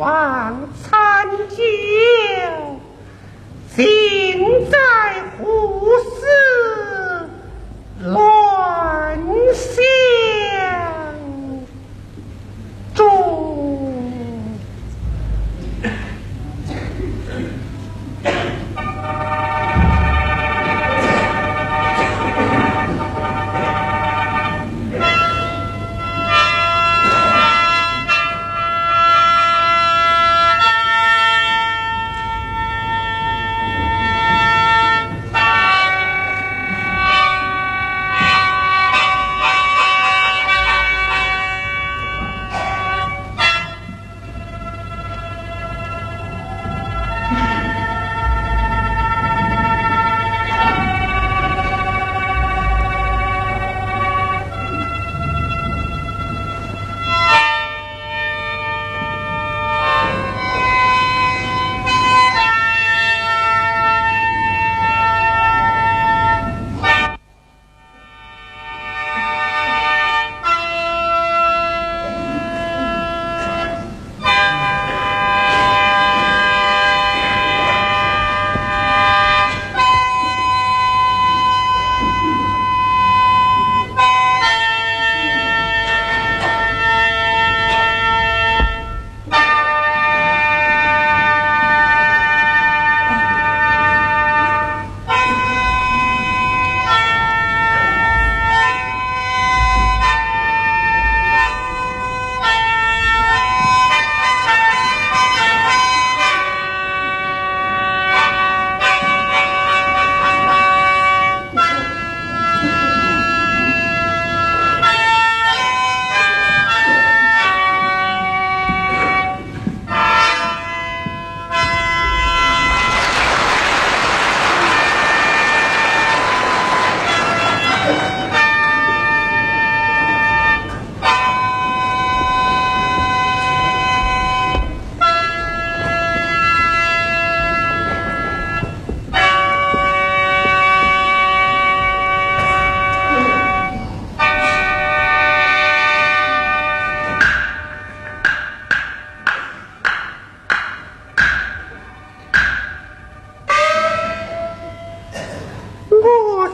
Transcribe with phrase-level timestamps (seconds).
[0.00, 1.54] 望参究，
[3.76, 3.84] 尽
[4.70, 4.78] 在
[5.36, 7.28] 胡思
[8.04, 8.29] 乱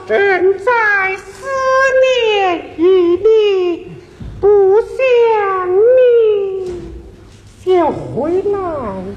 [0.07, 1.49] 正在思
[2.01, 3.91] 念于你，
[4.41, 6.81] 不想你
[7.59, 8.59] 先回来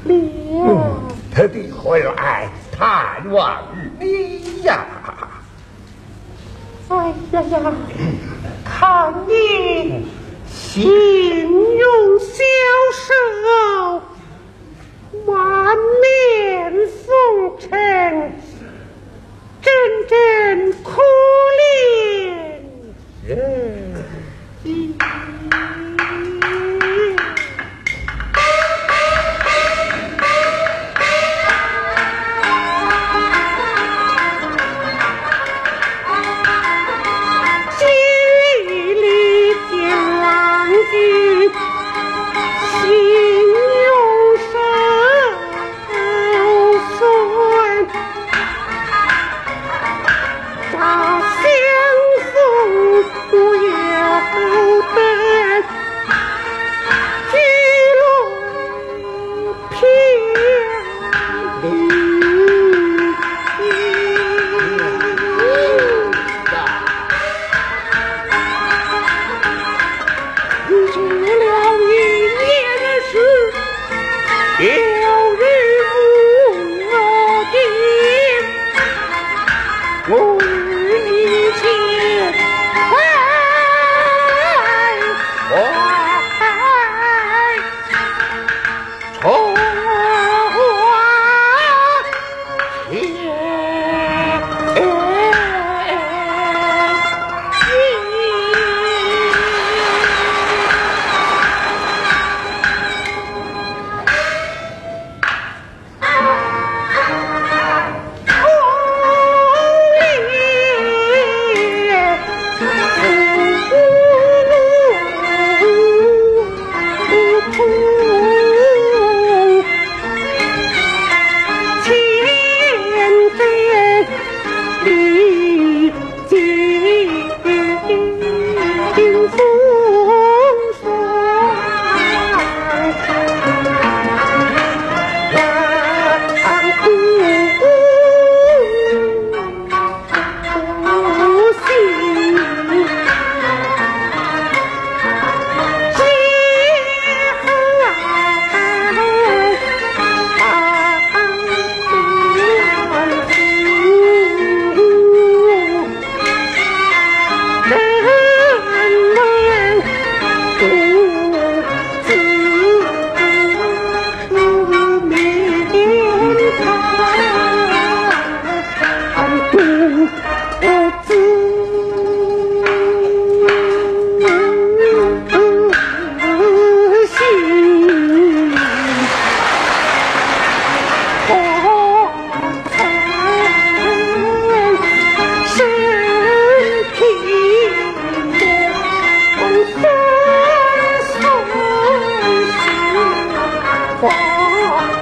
[0.05, 1.03] 了。
[1.31, 3.61] 特地回来探望
[3.99, 4.83] 你呀！
[6.87, 7.71] 哎呀呀，
[8.65, 10.07] 看你
[10.47, 12.43] 形容消
[12.95, 14.01] 瘦，
[15.27, 16.73] 满面
[17.05, 18.33] 风尘，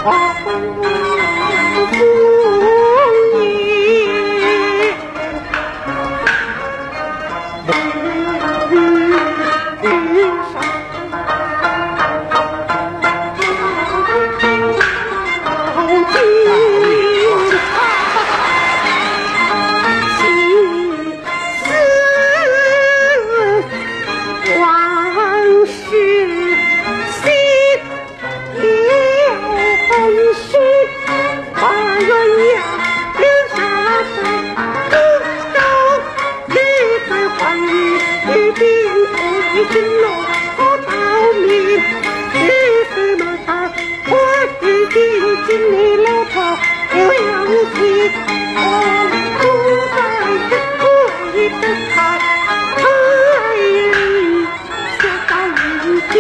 [0.10, 1.07] Oh,
[45.48, 46.36] 心里老婆
[46.92, 48.12] 不要提，
[48.58, 48.60] 我
[49.40, 49.42] 不
[49.96, 49.98] 再
[50.44, 50.84] 是故
[51.38, 51.64] 意的
[51.96, 51.96] 害
[52.76, 52.84] 害
[53.56, 53.80] 人，
[56.12, 56.14] 事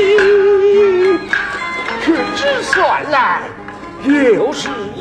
[2.01, 2.05] 却
[2.37, 2.71] 只算
[3.11, 3.15] 来
[4.05, 4.97] 又是一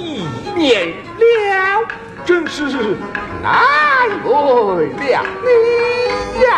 [0.56, 0.66] 年
[1.20, 1.86] 了，
[2.24, 2.58] 真是
[3.40, 3.46] 难
[4.24, 4.28] 为
[4.88, 5.46] 了你
[6.42, 6.50] 呀！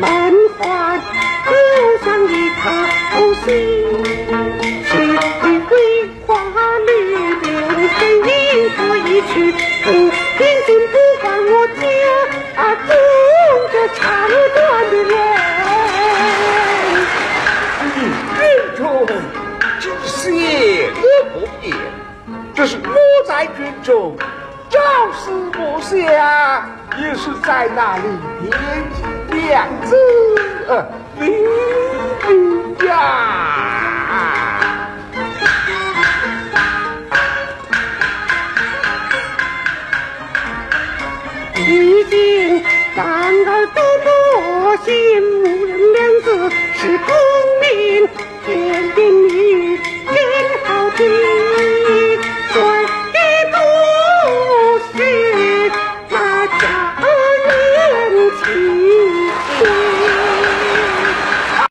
[0.00, 0.08] 满
[0.58, 0.60] 怀
[1.46, 1.52] 留
[2.04, 2.62] 上一颗
[3.44, 3.46] 心，
[4.84, 4.90] 是
[5.70, 5.72] 为
[6.26, 6.28] 花
[6.86, 6.88] 绿
[7.42, 7.46] 留
[7.98, 8.30] 身影
[8.76, 9.32] 过一去，
[9.84, 9.86] 不
[10.38, 11.80] 平心不管我家
[12.56, 12.90] 啊中
[13.72, 13.98] 这长
[14.54, 14.58] 短
[14.90, 15.12] 的人。
[18.36, 18.40] 军
[18.76, 18.80] 中
[19.80, 20.16] 知邪
[20.90, 21.02] 恶
[21.32, 21.76] 不变，
[22.54, 22.88] 这是我
[23.26, 24.16] 在军中
[24.70, 24.78] 朝
[25.12, 25.96] 思暮想，
[27.00, 28.02] 也是在那里
[44.78, 44.92] 莫信，
[45.42, 46.26] 无人两字
[46.76, 47.27] 是功名，天定女